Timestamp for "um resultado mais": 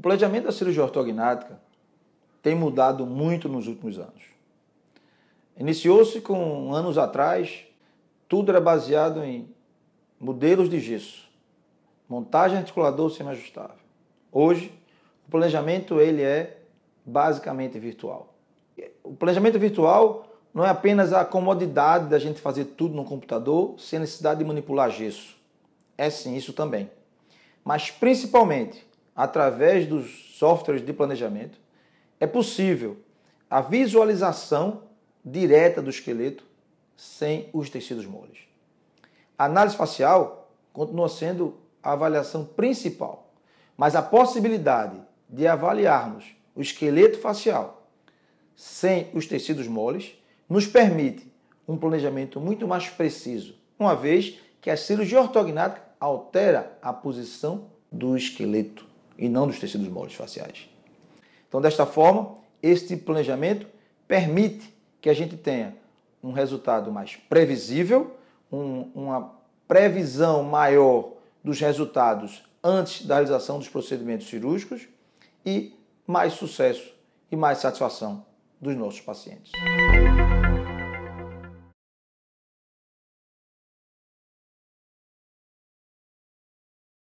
66.22-67.16